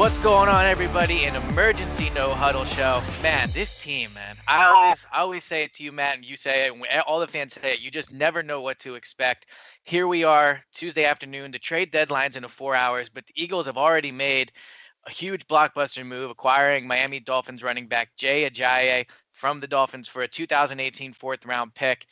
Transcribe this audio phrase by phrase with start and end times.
[0.00, 1.26] What's going on, everybody?
[1.26, 3.02] An emergency no huddle show.
[3.22, 4.34] Man, this team, man.
[4.48, 4.74] I oh.
[4.74, 6.72] always, I always say it to you, Matt, and you say it.
[6.72, 7.82] and All the fans say it.
[7.82, 9.44] You just never know what to expect.
[9.84, 11.50] Here we are, Tuesday afternoon.
[11.50, 14.52] The trade deadline's in four hours, but the Eagles have already made
[15.06, 20.22] a huge blockbuster move, acquiring Miami Dolphins running back Jay Ajayi from the Dolphins for
[20.22, 22.06] a 2018 fourth round pick.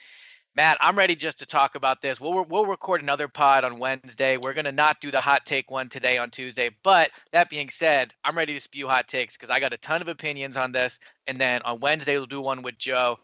[0.58, 2.20] Matt, I'm ready just to talk about this.
[2.20, 4.36] We'll we'll record another pod on Wednesday.
[4.36, 6.70] We're gonna not do the hot take one today on Tuesday.
[6.82, 10.02] But that being said, I'm ready to spew hot takes because I got a ton
[10.02, 10.98] of opinions on this.
[11.28, 13.20] And then on Wednesday we'll do one with Joe,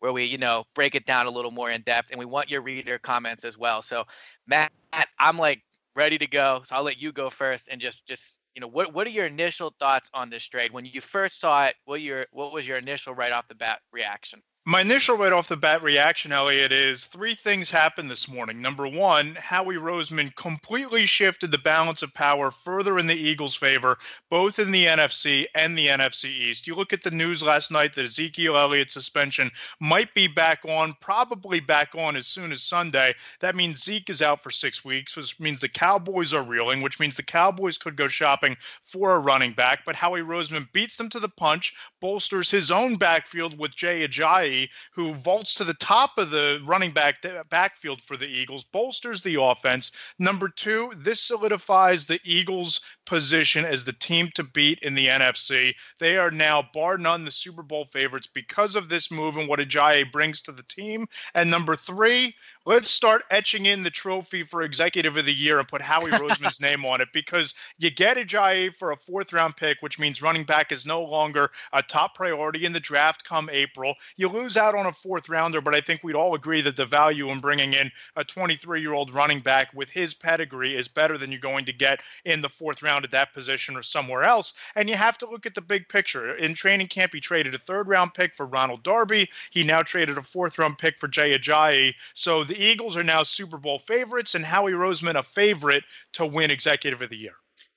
[0.00, 2.50] where we you know break it down a little more in depth, and we want
[2.50, 3.80] your reader comments as well.
[3.80, 4.04] So
[4.46, 4.70] Matt,
[5.18, 5.62] I'm like
[5.94, 6.60] ready to go.
[6.66, 9.24] So I'll let you go first and just just you know what what are your
[9.24, 11.76] initial thoughts on this trade when you first saw it?
[11.86, 14.42] What your what was your initial right off the bat reaction?
[14.68, 18.60] My initial right off the bat reaction, Eliot, is three things happened this morning.
[18.60, 23.96] Number one, Howie Roseman completely shifted the balance of power further in the Eagles' favor,
[24.28, 26.66] both in the NFC and the NFC East.
[26.66, 30.96] You look at the news last night that Ezekiel Elliott's suspension might be back on,
[31.00, 33.14] probably back on as soon as Sunday.
[33.38, 36.98] That means Zeke is out for six weeks, which means the Cowboys are reeling, which
[36.98, 39.84] means the Cowboys could go shopping for a running back.
[39.86, 44.55] But Howie Roseman beats them to the punch, bolsters his own backfield with Jay Ajayi
[44.92, 49.22] who vaults to the top of the running back uh, backfield for the Eagles, bolsters
[49.22, 49.92] the offense.
[50.18, 55.74] Number two, this solidifies the Eagles' position as the team to beat in the NFC.
[55.98, 59.60] They are now, bar none, the Super Bowl favorites because of this move and what
[59.60, 61.06] Ajayi brings to the team.
[61.34, 62.34] And number three,
[62.64, 66.60] let's start etching in the trophy for Executive of the Year and put Howie Roseman's
[66.60, 70.44] name on it because you get Ajayi for a fourth round pick, which means running
[70.44, 73.94] back is no longer a top priority in the draft come April.
[74.16, 76.76] You lose lose out on a fourth rounder, but I think we'd all agree that
[76.76, 80.86] the value in bringing in a 23 year old running back with his pedigree is
[80.86, 84.24] better than you're going to get in the fourth round at that position or somewhere
[84.24, 84.54] else.
[84.74, 86.36] And you have to look at the big picture.
[86.36, 89.28] In training camp, he traded a third round pick for Ronald Darby.
[89.50, 91.94] He now traded a fourth round pick for Jay Ajayi.
[92.14, 96.50] So the Eagles are now Super Bowl favorites, and Howie Roseman a favorite to win
[96.50, 97.34] Executive of the Year.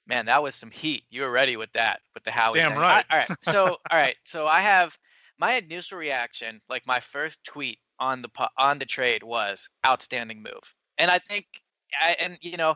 [0.07, 1.03] Man, that was some heat.
[1.12, 2.57] You were ready with that, with the Howie.
[2.57, 2.80] Damn thing.
[2.80, 3.06] right.
[3.12, 3.38] all right.
[3.44, 4.16] So, all right.
[4.25, 4.97] So I have
[5.38, 10.75] my initial reaction, like my first tweet on the on the trade was outstanding move.
[10.97, 11.46] And I think
[12.00, 12.75] I, and you know,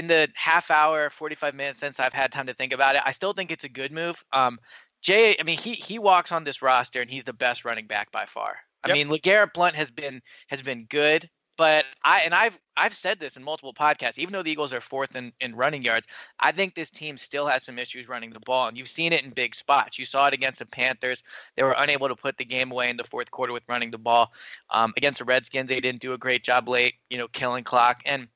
[0.00, 3.12] in the half hour, 45 minutes since I've had time to think about it, I
[3.12, 4.22] still think it's a good move.
[4.32, 4.58] Um
[5.02, 8.10] Jay, I mean, he he walks on this roster and he's the best running back
[8.10, 8.56] by far.
[8.84, 8.96] I yep.
[8.96, 11.28] mean, LeGarrette Blunt has been has been good.
[11.60, 14.18] But I and I've I've said this in multiple podcasts.
[14.18, 16.06] Even though the Eagles are fourth in, in running yards,
[16.38, 19.24] I think this team still has some issues running the ball, and you've seen it
[19.24, 19.98] in big spots.
[19.98, 21.22] You saw it against the Panthers;
[21.56, 23.98] they were unable to put the game away in the fourth quarter with running the
[23.98, 24.32] ball.
[24.70, 28.00] Um, against the Redskins, they didn't do a great job late, you know, killing clock.
[28.06, 28.26] And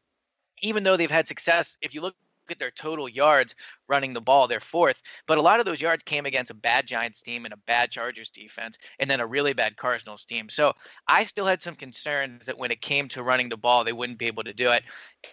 [0.63, 2.15] even though they've had success, if you look
[2.51, 3.55] at their total yards
[3.89, 5.03] running the ball, they're fourth.
[5.27, 7.91] But a lot of those yards came against a bad Giants team and a bad
[7.91, 10.49] Chargers defense, and then a really bad Cardinals team.
[10.49, 10.73] So
[11.09, 14.19] I still had some concerns that when it came to running the ball, they wouldn't
[14.19, 14.83] be able to do it.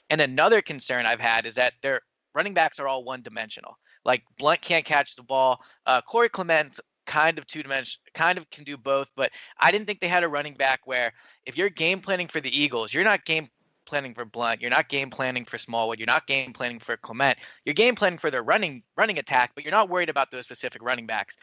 [0.09, 2.01] And another concern I've had is that their
[2.33, 3.77] running backs are all one dimensional.
[4.05, 5.59] Like Blunt can't catch the ball.
[5.85, 9.85] Uh, Corey Clement kind of two dimensional, kind of can do both, but I didn't
[9.85, 11.11] think they had a running back where
[11.45, 13.47] if you're game planning for the Eagles, you're not game
[13.91, 14.61] planning for Blunt.
[14.61, 15.99] You're not game planning for Smallwood.
[15.99, 17.37] You're not game planning for Clement.
[17.65, 20.81] You're game planning for their running running attack, but you're not worried about those specific
[20.81, 21.35] running backs.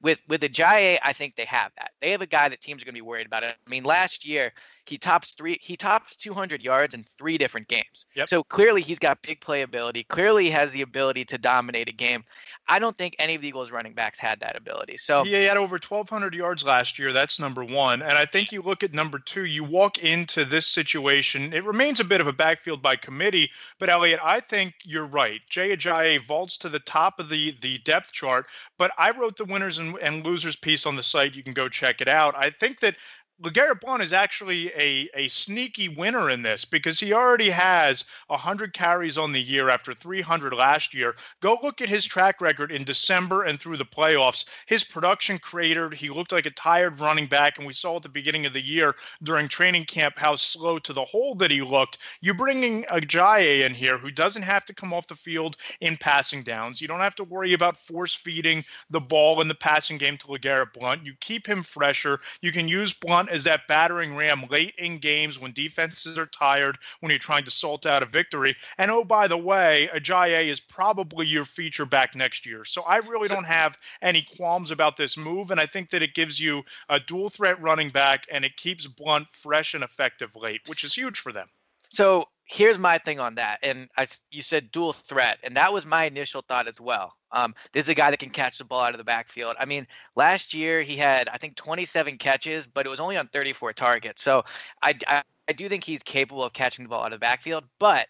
[0.00, 1.90] With with the Ajayi, I think they have that.
[2.00, 3.42] They have a guy that teams are going to be worried about.
[3.42, 4.52] I mean, last year
[4.86, 5.58] he tops three.
[5.60, 8.06] He tops 200 yards in three different games.
[8.16, 8.28] Yep.
[8.28, 10.06] So clearly he's got big playability.
[10.08, 12.24] Clearly he has the ability to dominate a game.
[12.68, 14.98] I don't think any of the Eagles running backs had that ability.
[14.98, 17.12] So yeah, he had over 1,200 yards last year.
[17.12, 18.02] That's number one.
[18.02, 19.44] And I think you look at number two.
[19.44, 21.52] You walk into this situation.
[21.52, 23.50] It remains a bit of a backfield by committee.
[23.78, 25.40] But Eliot, I think you're right.
[25.48, 28.46] Jay Ajayi vaults to the top of the the depth chart.
[28.78, 31.36] But I wrote the winners and, and losers piece on the site.
[31.36, 32.34] You can go check it out.
[32.36, 32.96] I think that
[33.42, 38.72] LeGarrette Blunt is actually a, a sneaky winner in this because he already has 100
[38.72, 41.16] carries on the year after 300 last year.
[41.40, 44.44] Go look at his track record in December and through the playoffs.
[44.66, 45.92] His production cratered.
[45.92, 48.64] He looked like a tired running back, and we saw at the beginning of the
[48.64, 48.94] year
[49.24, 51.98] during training camp how slow to the hole that he looked.
[52.20, 56.44] You're bringing Ajayi in here who doesn't have to come off the field in passing
[56.44, 56.80] downs.
[56.80, 60.28] You don't have to worry about force feeding the ball in the passing game to
[60.28, 61.04] LeGarrette Blunt.
[61.04, 62.20] You keep him fresher.
[62.40, 66.78] You can use Blunt as that battering ram late in games when defenses are tired,
[67.00, 68.54] when you're trying to salt out a victory.
[68.78, 72.64] And oh, by the way, Ajayi is probably your feature back next year.
[72.64, 75.50] So I really don't have any qualms about this move.
[75.50, 78.86] And I think that it gives you a dual threat running back and it keeps
[78.86, 81.48] Blunt fresh and effective late, which is huge for them.
[81.88, 83.58] So here's my thing on that.
[83.62, 87.14] And I, you said dual threat, and that was my initial thought as well.
[87.30, 89.56] Um, this is a guy that can catch the ball out of the backfield.
[89.58, 89.86] I mean,
[90.16, 94.22] last year he had I think 27 catches, but it was only on 34 targets.
[94.22, 94.44] So
[94.82, 97.64] I, I, I do think he's capable of catching the ball out of the backfield.
[97.78, 98.06] But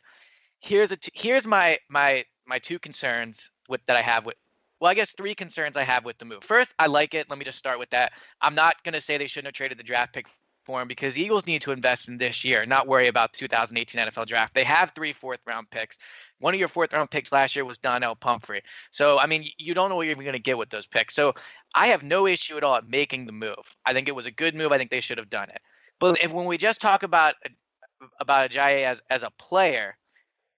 [0.61, 4.37] here's a t- here's my my my two concerns with that I have with.
[4.81, 6.43] Well, I guess three concerns I have with the move.
[6.43, 7.31] First, I like it.
[7.31, 8.13] Let me just start with that.
[8.41, 10.27] I'm not going to say they shouldn't have traded the draft pick
[10.65, 14.55] for because Eagles need to invest in this year, not worry about 2018 NFL draft.
[14.55, 15.99] They have three fourth round picks.
[16.39, 18.63] One of your fourth round picks last year was Donnel Pumphrey.
[18.91, 21.15] So, I mean, you don't know what you're even going to get with those picks.
[21.15, 21.35] So,
[21.75, 23.77] I have no issue at all at making the move.
[23.85, 24.73] I think it was a good move.
[24.73, 25.61] I think they should have done it.
[26.01, 29.97] But if, when we just talk about uh, about Ajayi as as a player,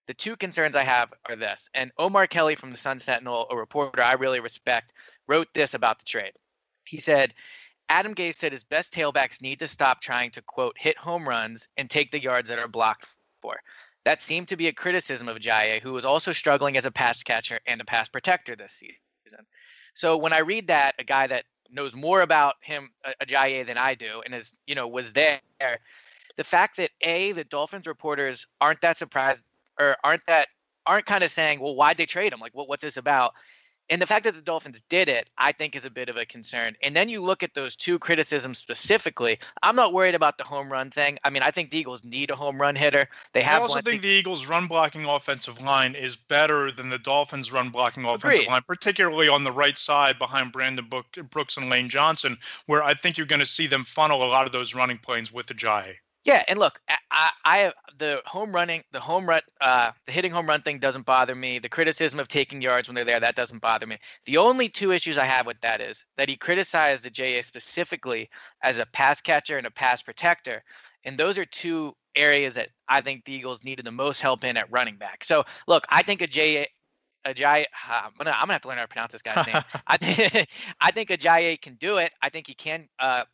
[0.06, 1.71] the two concerns I have are this.
[1.75, 4.93] And Omar Kelly from the Sun Sentinel, a reporter I really respect,
[5.29, 6.33] wrote this about the trade.
[6.85, 7.35] He said,
[7.88, 11.69] Adam Gase said his best tailbacks need to stop trying to, quote, hit home runs
[11.76, 13.06] and take the yards that are blocked
[13.42, 13.60] for.
[14.04, 17.22] That seemed to be a criticism of Ajayi, who was also struggling as a pass
[17.22, 19.46] catcher and a pass protector this season.
[19.94, 22.90] So when I read that, a guy that knows more about him,
[23.22, 25.40] Ajayi, than I do, and is, you know, was there,
[26.36, 29.44] the fact that A, the Dolphins reporters aren't that surprised
[29.78, 30.48] or aren't that,
[30.86, 32.40] aren't kind of saying, well, why'd they trade him?
[32.40, 33.34] Like, what, what's this about?
[33.90, 36.25] And the fact that the Dolphins did it, I think, is a bit of a
[36.25, 36.75] concern.
[36.82, 39.38] And then you look at those two criticisms specifically.
[39.62, 41.19] I'm not worried about the home run thing.
[41.22, 43.08] I mean, I think the Eagles need a home run hitter.
[43.34, 43.60] They have.
[43.60, 47.69] I also think the Eagles' run blocking offensive line is better than the Dolphins' run
[47.69, 48.48] blocking offensive Agreed.
[48.48, 50.88] line, particularly on the right side behind Brandon
[51.31, 54.46] Brooks and Lane Johnson, where I think you're going to see them funnel a lot
[54.46, 55.96] of those running planes with Ajayi.
[56.25, 56.81] Yeah, and look,
[57.11, 60.79] I, I have the home running, the home run, uh, the hitting home run thing
[60.79, 61.59] doesn't bother me.
[61.59, 63.99] The criticism of taking yards when they're there, that doesn't bother me.
[64.25, 68.31] The only two issues I have with that is that he criticized the JA specifically
[68.62, 70.65] as a pass catcher and a pass protector,
[71.05, 74.56] and those are two areas that I think the Eagles needed the most help in
[74.56, 75.25] at running back.
[75.25, 76.65] So look, I think a JA
[77.27, 79.62] Ajayi, I'm gonna I'm gonna have to learn how to pronounce this guy's name.
[79.87, 80.49] I think
[80.81, 82.12] I think Ajayi can do it.
[82.23, 83.25] I think he can uh,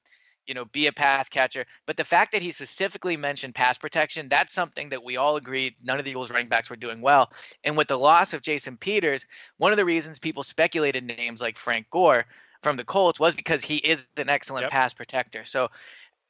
[0.51, 1.65] you know, be a pass catcher.
[1.87, 5.77] But the fact that he specifically mentioned pass protection, that's something that we all agreed
[5.81, 7.31] none of the Eagles running backs were doing well.
[7.63, 9.27] And with the loss of Jason Peters,
[9.59, 12.27] one of the reasons people speculated names like Frank Gore
[12.65, 14.73] from the Colts was because he is an excellent yep.
[14.73, 15.45] pass protector.
[15.45, 15.69] So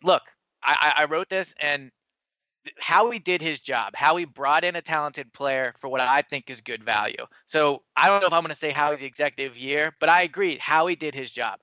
[0.02, 0.20] look,
[0.62, 1.90] I, I wrote this and
[2.78, 6.60] Howie did his job, Howie brought in a talented player for what I think is
[6.60, 7.24] good value.
[7.46, 10.24] So I don't know if I'm going to say Howie's the executive year, but I
[10.24, 11.58] agree Howie did his job.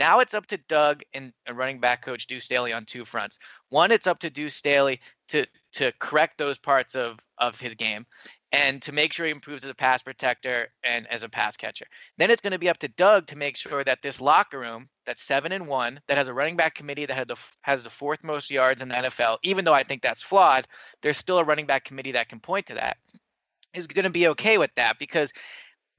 [0.00, 3.38] Now it's up to Doug and, running back coach Deuce Staley on two fronts.
[3.68, 8.06] One, it's up to Deuce Staley to to correct those parts of of his game
[8.50, 11.84] and to make sure he improves as a pass protector and as a pass catcher.
[12.16, 14.88] Then it's going to be up to Doug to make sure that this locker room
[15.04, 18.24] that's seven and one, that has a running back committee that the has the fourth
[18.24, 20.66] most yards in the NFL, even though I think that's flawed,
[21.02, 22.96] there's still a running back committee that can point to that.
[23.74, 25.30] Is going to be okay with that because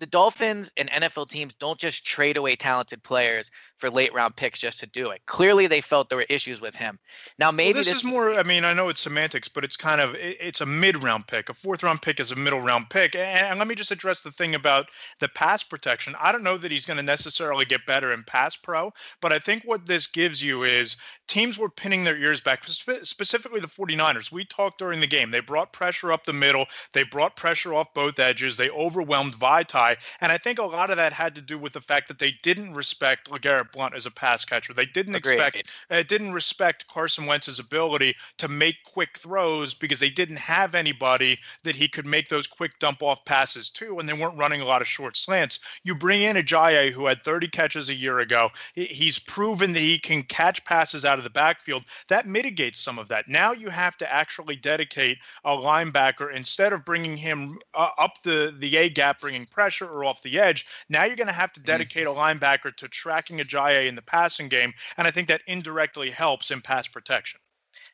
[0.02, 3.52] the Dolphins and NFL teams don't just trade away talented players
[3.82, 5.22] for late round picks just to do it.
[5.26, 7.00] Clearly, they felt there were issues with him.
[7.40, 8.36] Now, maybe well, this, this, is more.
[8.36, 11.50] I mean, I know it's semantics, but it's kind of it's a mid round pick.
[11.50, 13.16] A fourth round pick is a middle round pick.
[13.16, 14.88] And let me just address the thing about
[15.20, 16.16] the pass protection.
[16.22, 19.40] I don't know that he's going to necessarily get better in pass pro, but I
[19.40, 20.96] think what this gives you is
[21.28, 24.32] teams were pinning their ears back, specifically the 49ers.
[24.32, 25.32] We talked during the game.
[25.32, 26.68] They brought pressure up the middle.
[26.94, 28.58] They brought pressure off both edges.
[28.58, 29.98] They overwhelmed Vaitai.
[30.20, 32.36] And I think a lot of that had to do with the fact that they
[32.44, 34.74] didn't respect LeGarrette Blunt as a pass catcher.
[34.74, 35.34] They didn't Agreed.
[35.34, 40.76] expect, uh, didn't respect Carson Wentz's ability to make quick throws because they didn't have
[40.76, 44.62] anybody that he could make those quick dump off passes to, and they weren't running
[44.62, 45.60] a lot of short slants.
[45.84, 48.50] You bring in Ajayi, who had 30 catches a year ago.
[48.74, 51.84] He's proven that he can catch passes out of the backfield.
[52.08, 53.28] That mitigates some of that.
[53.28, 58.54] Now you have to actually dedicate a linebacker instead of bringing him uh, up the
[58.58, 60.66] the A gap, bringing pressure or off the edge.
[60.90, 61.68] Now you're going to have to mm-hmm.
[61.68, 62.18] dedicate mm-hmm.
[62.18, 66.52] a linebacker to tracking Ajayi in the passing game, and I think that indirectly helps
[66.52, 67.40] in pass protection.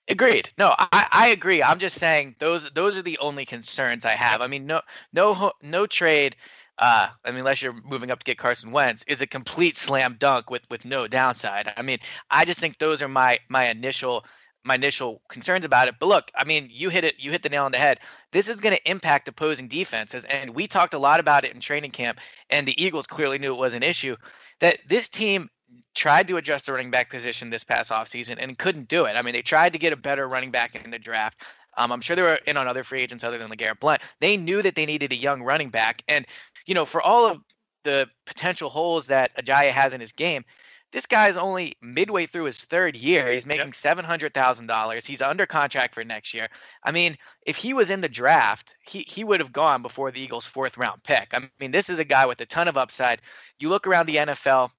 [0.10, 0.50] Agreed.
[0.58, 1.62] No, I, I agree.
[1.62, 4.42] I'm just saying those those are the only concerns I have.
[4.42, 4.82] I mean, no
[5.12, 6.36] no no trade.
[6.80, 10.16] Uh, I mean, unless you're moving up to get Carson Wentz, is a complete slam
[10.18, 11.74] dunk with with no downside.
[11.76, 14.26] I mean, I just think those are my my initial
[14.64, 15.96] my initial concerns about it.
[16.00, 18.00] But look, I mean, you hit it, you hit the nail on the head.
[18.32, 21.60] This is going to impact opposing defenses, and we talked a lot about it in
[21.60, 22.20] training camp.
[22.50, 24.16] And the Eagles clearly knew it was an issue.
[24.60, 25.50] That this team
[25.96, 29.16] tried to adjust the running back position this past offseason and couldn't do it.
[29.16, 31.42] I mean, they tried to get a better running back in the draft.
[31.78, 34.02] Um, I'm sure they were in on other free agents other than LeGarrette Blunt.
[34.20, 36.04] They knew that they needed a young running back.
[36.08, 36.26] And,
[36.66, 37.42] you know, for all of
[37.84, 40.44] the potential holes that Ajayi has in his game,
[40.92, 43.32] this guy's only midway through his third year.
[43.32, 43.76] He's making yep.
[43.76, 45.06] seven hundred thousand dollars.
[45.06, 46.48] He's under contract for next year.
[46.84, 50.22] I mean, if he was in the draft, he he would have gone before the
[50.22, 51.34] Eagles' fourth round pick.
[51.34, 53.22] I mean, this is a guy with a ton of upside.
[53.60, 54.72] You look around the NFL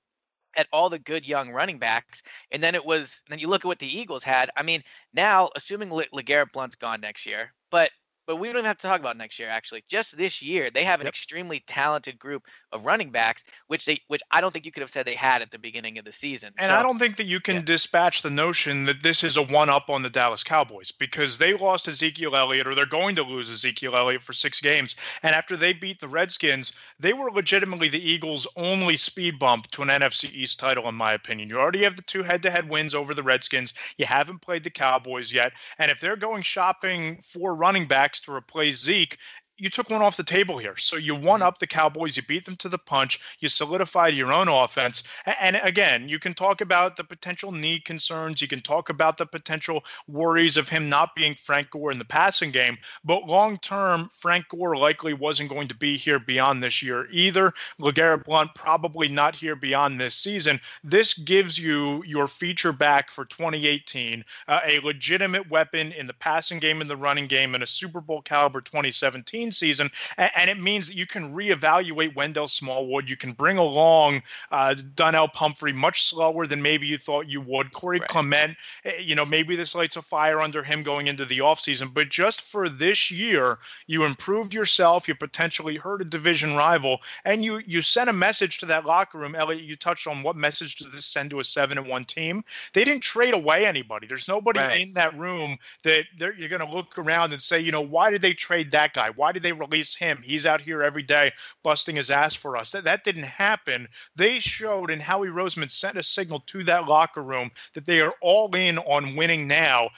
[0.57, 3.69] at all the good young running backs, and then it was then you look at
[3.69, 4.51] what the Eagles had.
[4.57, 7.91] I mean, now assuming Le- LeGarrette Blunt's gone next year, but
[8.27, 9.49] but we don't even have to talk about next year.
[9.49, 11.13] Actually, just this year, they have an yep.
[11.13, 14.91] extremely talented group of running backs, which they, which I don't think you could have
[14.91, 16.53] said they had at the beginning of the season.
[16.59, 17.63] And so, I don't think that you can yeah.
[17.63, 21.89] dispatch the notion that this is a one-up on the Dallas Cowboys because they lost
[21.89, 24.97] Ezekiel Elliott, or they're going to lose Ezekiel Elliott for six games.
[25.23, 29.83] And after they beat the Redskins, they were legitimately the Eagles' only speed bump to
[29.83, 31.49] an NFC East title, in my opinion.
[31.49, 33.75] You already have the two head-to-head wins over the Redskins.
[33.97, 38.33] You haven't played the Cowboys yet, and if they're going shopping for running backs to
[38.33, 39.19] replace Zeke
[39.59, 40.77] you took one off the table here.
[40.77, 41.49] So you won mm-hmm.
[41.49, 45.03] up the Cowboys, you beat them to the punch, you solidified your own offense.
[45.41, 49.27] And again, you can talk about the potential knee concerns, you can talk about the
[49.27, 54.09] potential worries of him not being Frank Gore in the passing game, but long term,
[54.13, 57.53] Frank Gore likely wasn't going to be here beyond this year either.
[57.81, 60.61] LeGarrette Blunt probably not here beyond this season.
[60.85, 66.59] This gives you your feature back for 2018, uh, a legitimate weapon in the passing
[66.59, 70.59] game and the running game, and a Super Bowl caliber 2017 season, and, and, it
[70.59, 73.11] means that you can reevaluate Wendell Smallwood.
[73.11, 77.73] You can bring along uh, Donnel Pumphrey much slower than maybe you thought you would.
[77.73, 78.09] Corey right.
[78.09, 81.93] Clement, eh, you know, maybe this lights a fire under him going into the offseason,
[81.93, 85.09] but just for this year, you improved yourself.
[85.09, 89.19] You potentially hurt a division rival, and you you sent a message to that locker
[89.19, 89.35] room.
[89.35, 92.43] Eliot, you touched on what message does this send to a seven and one team?
[92.73, 94.07] They didn't trade away anybody.
[94.07, 94.81] There's nobody right.
[94.81, 98.23] in that room that you're going to look around and say, you know, why did
[98.23, 99.11] they trade that guy?
[99.11, 100.21] Why did did they release him?
[100.23, 102.73] He's out here every day busting his ass for us.
[102.73, 103.89] That, that didn't happen.
[104.17, 108.15] They showed, and Howie Roseman sent a signal to that locker room that they are
[108.21, 109.91] all in on winning now.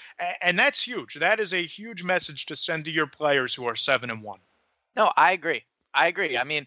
[0.43, 1.15] And that's huge.
[1.15, 4.41] That is a huge message to send to your players who are seven and one.
[4.97, 5.65] No, I agree.
[5.95, 6.37] I agree.
[6.37, 6.67] I mean,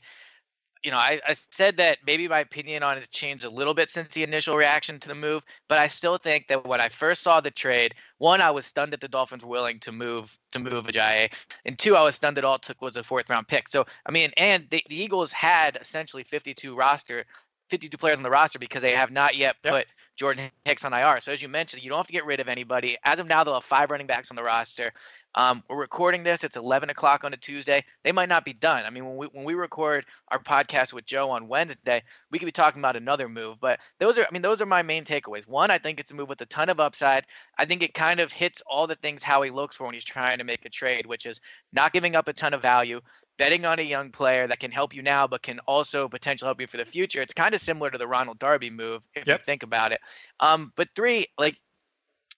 [0.83, 3.89] you know, I, I said that maybe my opinion on it changed a little bit
[3.89, 7.21] since the initial reaction to the move, but I still think that when I first
[7.21, 10.59] saw the trade, one, I was stunned that the Dolphins were willing to move to
[10.59, 11.33] move Ajayi,
[11.65, 13.69] and two, I was stunned that all it took was a fourth round pick.
[13.69, 17.25] So I mean, and the, the Eagles had essentially 52 roster,
[17.69, 19.85] 52 players on the roster because they have not yet put yep.
[20.17, 21.21] Jordan Hicks on IR.
[21.21, 22.97] So as you mentioned, you don't have to get rid of anybody.
[23.03, 24.93] As of now, they'll have five running backs on the roster.
[25.35, 26.43] Um, we're recording this.
[26.43, 27.83] It's 11 o'clock on a Tuesday.
[28.03, 28.85] They might not be done.
[28.85, 32.45] I mean, when we when we record our podcast with Joe on Wednesday, we could
[32.45, 33.59] be talking about another move.
[33.59, 35.47] But those are, I mean, those are my main takeaways.
[35.47, 37.25] One, I think it's a move with a ton of upside.
[37.57, 40.37] I think it kind of hits all the things Howie looks for when he's trying
[40.37, 43.01] to make a trade, which is not giving up a ton of value,
[43.37, 46.61] betting on a young player that can help you now, but can also potentially help
[46.61, 47.21] you for the future.
[47.21, 49.39] It's kind of similar to the Ronald Darby move if yep.
[49.39, 49.99] you think about it.
[50.39, 51.57] Um, but three, like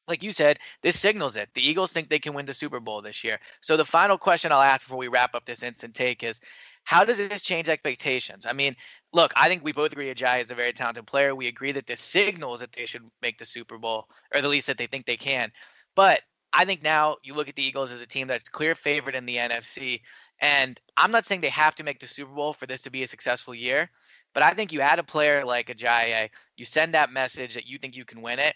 [0.07, 1.49] like you said, this signals it.
[1.53, 3.39] The Eagles think they can win the Super Bowl this year.
[3.61, 6.39] So the final question I'll ask before we wrap up this instant take is
[6.83, 8.45] how does this change expectations?
[8.45, 8.75] I mean,
[9.11, 11.33] look, I think we both agree Ajayi is a very talented player.
[11.33, 14.67] We agree that this signals that they should make the Super Bowl, or at least
[14.67, 15.51] that they think they can.
[15.95, 16.21] But
[16.53, 19.25] I think now you look at the Eagles as a team that's clear favorite in
[19.25, 20.01] the NFC.
[20.39, 23.03] And I'm not saying they have to make the Super Bowl for this to be
[23.03, 23.89] a successful year,
[24.33, 27.77] but I think you add a player like Ajayi, you send that message that you
[27.77, 28.55] think you can win it.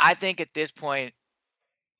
[0.00, 1.14] I think at this point,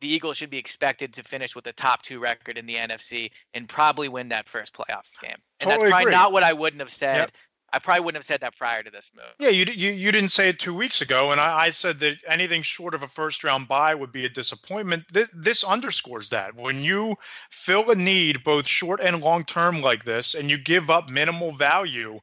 [0.01, 3.31] the Eagles should be expected to finish with a top two record in the NFC
[3.55, 5.31] and probably win that first playoff game.
[5.61, 6.13] And Totally that's probably agree.
[6.13, 7.17] not what I wouldn't have said.
[7.17, 7.31] Yep.
[7.75, 9.33] I probably wouldn't have said that prior to this move.
[9.39, 12.19] Yeah, you, you you didn't say it two weeks ago, and I, I said that
[12.29, 15.05] anything short of a first round bye would be a disappointment.
[15.11, 17.17] This, this underscores that when you
[17.51, 21.53] fill a need both short and long term like this, and you give up minimal
[21.53, 22.21] value,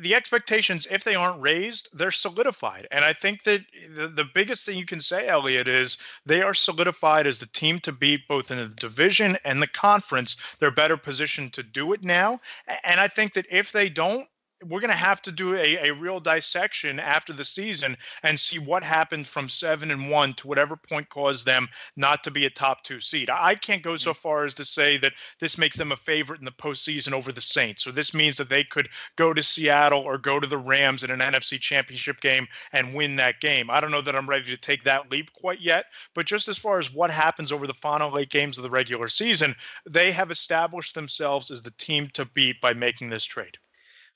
[0.00, 2.86] the expectations, if they aren't raised, they're solidified.
[2.90, 3.60] And I think that
[3.94, 7.80] the, the biggest thing you can say, Eliot, is they are solidified as the team
[7.80, 10.36] to beat both in the division and the conference.
[10.58, 12.40] They're better positioned to do it now.
[12.84, 14.26] And I think that if they don't,
[14.68, 18.58] we're going to have to do a, a real dissection after the season and see
[18.58, 22.50] what happened from seven and one to whatever point caused them not to be a
[22.50, 23.30] top two seed.
[23.30, 24.16] I I can't go so mm.
[24.16, 27.40] far as to say that this makes them a favorite in the postseason over the
[27.40, 27.84] Saints.
[27.84, 31.12] So this means that they could go to Seattle or go to the Rams in
[31.12, 33.70] an NFC championship game and win that game.
[33.70, 36.58] I don't know that I'm ready to take that leap quite yet, but just as
[36.58, 39.54] far as what happens over the final eight games of the regular season,
[39.88, 43.56] they have established themselves as the team to beat by making this trade.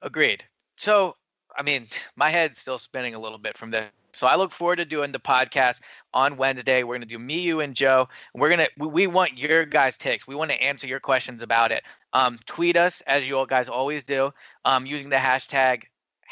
[0.03, 0.45] Agreed.
[0.77, 1.17] So,
[1.57, 1.87] I mean,
[2.17, 3.91] my head's still spinning a little bit from this.
[4.13, 5.81] So I look forward to doing the podcast
[6.15, 6.83] on Wednesday.
[6.83, 8.09] We're going to do me, you, and Joe.
[8.35, 10.27] We're going to, we, want your guys' takes.
[10.27, 11.85] We want to answer your questions about it.
[12.15, 14.33] Um, tweet us, as you all guys always do,
[14.65, 15.85] um, using the hashtag,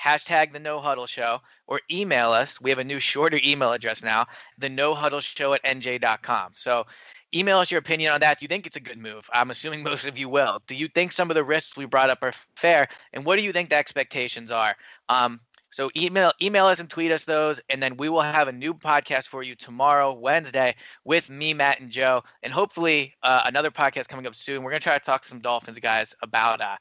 [0.02, 2.60] hashtag the no huddle show, or email us.
[2.60, 4.26] We have a new shorter email address now,
[4.58, 6.52] the no huddle show at nj.com.
[6.54, 6.86] So
[7.34, 8.38] email us your opinion on that.
[8.38, 9.28] Do you think it's a good move?
[9.32, 10.62] I'm assuming most of you will.
[10.66, 12.88] Do you think some of the risks we brought up are fair?
[13.12, 14.76] And what do you think the expectations are?
[15.08, 15.40] Um,
[15.70, 18.72] so email email us and tweet us those, and then we will have a new
[18.72, 24.08] podcast for you tomorrow, Wednesday, with me, Matt, and Joe, and hopefully uh, another podcast
[24.08, 24.62] coming up soon.
[24.62, 26.76] We're gonna try to talk to some Dolphins guys about uh,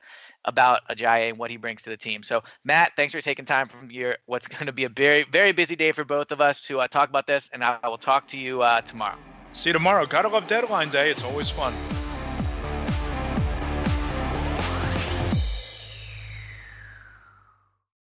[0.45, 2.23] about Ajayi and what he brings to the team.
[2.23, 5.51] So Matt, thanks for taking time from your what's going to be a very very
[5.51, 7.97] busy day for both of us to uh, talk about this, and I, I will
[7.97, 9.17] talk to you uh, tomorrow.
[9.55, 10.05] See you tomorrow.
[10.05, 11.09] Gotta love deadline day.
[11.09, 11.74] It's always fun.